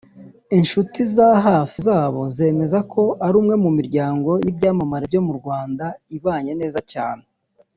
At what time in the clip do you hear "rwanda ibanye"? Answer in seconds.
5.39-6.53